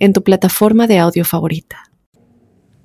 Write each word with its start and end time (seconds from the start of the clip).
en 0.00 0.12
tu 0.12 0.24
plataforma 0.24 0.88
de 0.88 0.98
audio 0.98 1.24
favorita. 1.24 1.90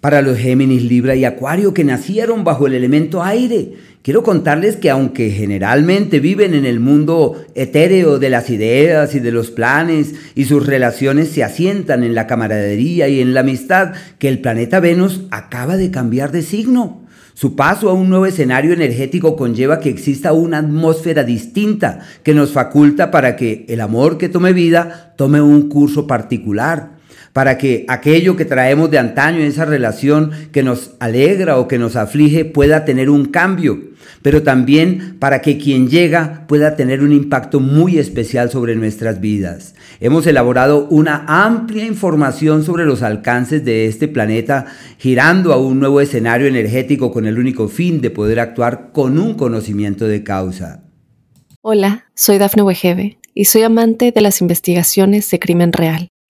Para 0.00 0.22
los 0.22 0.38
Géminis, 0.38 0.84
Libra 0.84 1.16
y 1.16 1.24
Acuario 1.24 1.74
que 1.74 1.82
nacieron 1.82 2.44
bajo 2.44 2.66
el 2.66 2.74
elemento 2.74 3.24
aire, 3.24 3.72
quiero 4.02 4.22
contarles 4.22 4.76
que 4.76 4.90
aunque 4.90 5.30
generalmente 5.30 6.20
viven 6.20 6.54
en 6.54 6.64
el 6.64 6.78
mundo 6.78 7.44
etéreo 7.54 8.18
de 8.18 8.30
las 8.30 8.50
ideas 8.50 9.14
y 9.14 9.20
de 9.20 9.32
los 9.32 9.50
planes 9.50 10.14
y 10.34 10.44
sus 10.44 10.66
relaciones 10.66 11.30
se 11.30 11.42
asientan 11.42 12.04
en 12.04 12.14
la 12.14 12.26
camaradería 12.26 13.08
y 13.08 13.20
en 13.20 13.34
la 13.34 13.40
amistad, 13.40 13.94
que 14.18 14.28
el 14.28 14.40
planeta 14.40 14.80
Venus 14.80 15.22
acaba 15.30 15.76
de 15.76 15.90
cambiar 15.90 16.30
de 16.30 16.42
signo. 16.42 17.02
Su 17.34 17.56
paso 17.56 17.90
a 17.90 17.92
un 17.92 18.08
nuevo 18.08 18.26
escenario 18.26 18.72
energético 18.72 19.34
conlleva 19.36 19.80
que 19.80 19.90
exista 19.90 20.32
una 20.32 20.58
atmósfera 20.58 21.24
distinta 21.24 22.00
que 22.22 22.32
nos 22.32 22.52
faculta 22.52 23.10
para 23.10 23.36
que 23.36 23.66
el 23.68 23.80
amor 23.80 24.18
que 24.18 24.28
tome 24.28 24.52
vida 24.52 25.14
tome 25.16 25.40
un 25.40 25.68
curso 25.68 26.06
particular 26.06 26.95
para 27.32 27.58
que 27.58 27.84
aquello 27.88 28.36
que 28.36 28.44
traemos 28.44 28.90
de 28.90 28.98
antaño 28.98 29.38
en 29.38 29.46
esa 29.46 29.64
relación 29.64 30.30
que 30.52 30.62
nos 30.62 30.92
alegra 31.00 31.58
o 31.58 31.68
que 31.68 31.78
nos 31.78 31.96
aflige 31.96 32.44
pueda 32.44 32.84
tener 32.84 33.10
un 33.10 33.26
cambio, 33.26 33.80
pero 34.22 34.42
también 34.42 35.16
para 35.18 35.40
que 35.40 35.58
quien 35.58 35.88
llega 35.88 36.46
pueda 36.48 36.76
tener 36.76 37.02
un 37.02 37.12
impacto 37.12 37.60
muy 37.60 37.98
especial 37.98 38.50
sobre 38.50 38.74
nuestras 38.74 39.20
vidas. 39.20 39.74
Hemos 40.00 40.26
elaborado 40.26 40.88
una 40.88 41.24
amplia 41.28 41.86
información 41.86 42.64
sobre 42.64 42.84
los 42.84 43.02
alcances 43.02 43.64
de 43.64 43.86
este 43.86 44.08
planeta, 44.08 44.66
girando 44.98 45.52
a 45.52 45.58
un 45.58 45.78
nuevo 45.78 46.00
escenario 46.00 46.46
energético 46.46 47.12
con 47.12 47.26
el 47.26 47.38
único 47.38 47.68
fin 47.68 48.00
de 48.00 48.10
poder 48.10 48.40
actuar 48.40 48.90
con 48.92 49.18
un 49.18 49.34
conocimiento 49.34 50.08
de 50.08 50.22
causa. 50.22 50.82
Hola, 51.62 52.06
soy 52.14 52.38
Dafne 52.38 52.62
Wegebe 52.62 53.18
y 53.34 53.46
soy 53.46 53.62
amante 53.62 54.12
de 54.12 54.20
las 54.20 54.40
investigaciones 54.40 55.30
de 55.30 55.38
crimen 55.38 55.72
real. 55.72 56.08